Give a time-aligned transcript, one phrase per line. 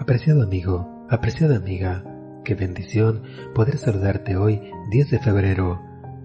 [0.00, 2.02] Apreciado amigo, apreciada amiga,
[2.42, 3.22] qué bendición
[3.54, 5.78] poder saludarte hoy 10 de febrero,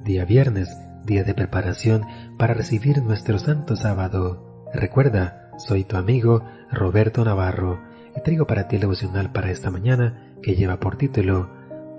[0.05, 0.69] día viernes,
[1.03, 2.03] día de preparación
[2.37, 4.65] para recibir nuestro santo sábado.
[4.73, 7.81] Recuerda, soy tu amigo Roberto Navarro
[8.15, 11.49] y traigo para ti el devocional para esta mañana que lleva por título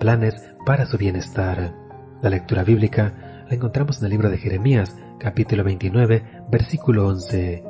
[0.01, 1.75] Planes para su bienestar.
[2.23, 7.65] La lectura bíblica la encontramos en el libro de Jeremías, capítulo 29, versículo 11.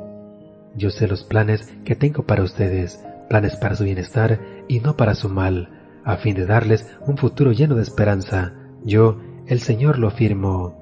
[0.75, 5.15] Yo sé los planes que tengo para ustedes, planes para su bienestar y no para
[5.15, 5.69] su mal,
[6.03, 8.53] a fin de darles un futuro lleno de esperanza.
[8.83, 10.81] Yo, el Señor, lo firmo.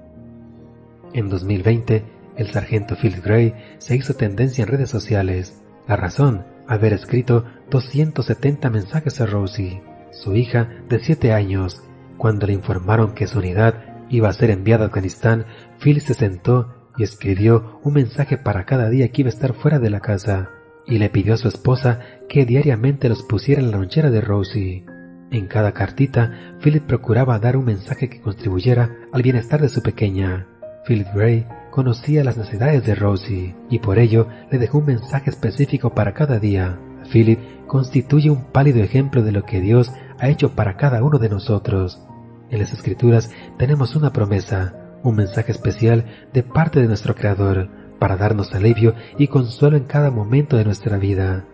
[1.13, 2.03] En 2020,
[2.37, 5.61] el sargento Phil Gray se hizo tendencia en redes sociales.
[5.87, 9.81] La razón, haber escrito 270 mensajes a Rosie,
[10.11, 11.83] su hija de 7 años.
[12.17, 13.75] Cuando le informaron que su unidad
[14.09, 15.45] iba a ser enviada a Afganistán,
[15.79, 19.79] Phil se sentó y escribió un mensaje para cada día que iba a estar fuera
[19.79, 20.49] de la casa
[20.85, 24.85] y le pidió a su esposa que diariamente los pusiera en la lonchera de Rosie.
[25.31, 30.47] En cada cartita, Philip procuraba dar un mensaje que contribuyera al bienestar de su pequeña.
[30.85, 35.93] Philip Gray conocía las necesidades de Rosie y por ello le dejó un mensaje específico
[35.93, 36.79] para cada día.
[37.11, 41.29] Philip constituye un pálido ejemplo de lo que Dios ha hecho para cada uno de
[41.29, 42.01] nosotros.
[42.49, 48.17] En las Escrituras tenemos una promesa, un mensaje especial de parte de nuestro Creador, para
[48.17, 51.45] darnos alivio y consuelo en cada momento de nuestra vida.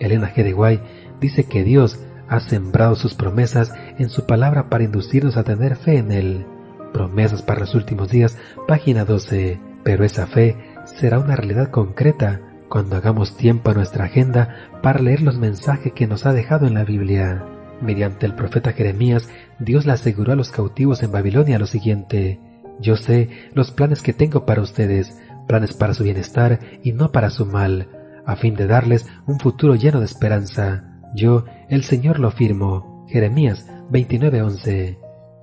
[0.00, 0.52] Elena G.
[0.52, 0.80] Guay
[1.20, 5.98] dice que Dios ha sembrado sus promesas en su palabra para inducirnos a tener fe
[5.98, 6.46] en Él.
[6.92, 8.36] Promesas para los últimos días,
[8.66, 9.60] página 12.
[9.84, 15.22] Pero esa fe será una realidad concreta cuando hagamos tiempo a nuestra agenda para leer
[15.22, 17.44] los mensajes que nos ha dejado en la Biblia.
[17.80, 22.38] Mediante el profeta Jeremías, Dios le aseguró a los cautivos en Babilonia lo siguiente,
[22.78, 27.28] Yo sé los planes que tengo para ustedes, planes para su bienestar y no para
[27.28, 27.88] su mal,
[28.26, 30.84] a fin de darles un futuro lleno de esperanza.
[31.14, 33.06] Yo, el Señor lo firmo.
[33.08, 34.98] Jeremías 29:11.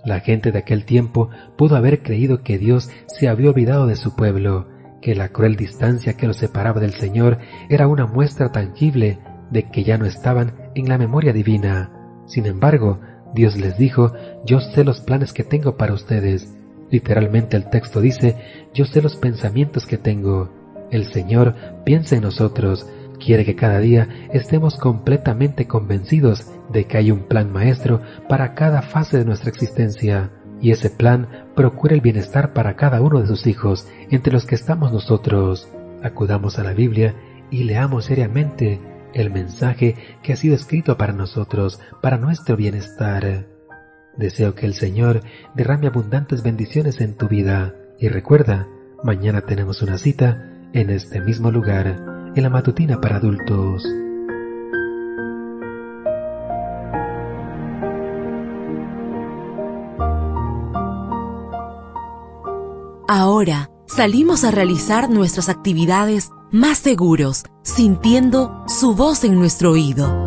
[0.06, 4.16] La gente de aquel tiempo pudo haber creído que Dios se había olvidado de su
[4.16, 4.68] pueblo,
[5.02, 7.40] que la cruel distancia que los separaba del Señor
[7.70, 9.20] era una muestra tangible
[9.52, 11.92] de que ya no estaban en la memoria divina.
[12.26, 13.02] Sin embargo,
[13.34, 14.14] Dios les dijo,
[14.46, 16.58] yo sé los planes que tengo para ustedes,
[16.90, 18.38] Literalmente el texto dice,
[18.74, 20.54] yo sé los pensamientos que tengo.
[20.92, 22.88] El Señor piensa en nosotros,
[23.20, 28.81] quiere que cada día estemos completamente convencidos de que hay un plan maestro para cada
[28.81, 30.31] fase de nuestra existencia,
[30.62, 34.56] y ese plan procura el bienestar para cada uno de sus hijos, entre los que
[34.56, 35.70] estamos nosotros.
[36.02, 37.16] Acudamos a la Biblia
[37.52, 38.80] y leamos seriamente
[39.14, 43.48] el mensaje que ha sido escrito para nosotros, para nuestro bienestar.
[44.16, 45.22] Deseo que el Señor
[45.54, 48.68] derrame abundantes bendiciones en tu vida y recuerda,
[49.04, 53.86] mañana tenemos una cita en este mismo lugar, en la matutina para adultos.
[63.08, 70.27] Ahora salimos a realizar nuestras actividades más seguros, sintiendo su voz en nuestro oído.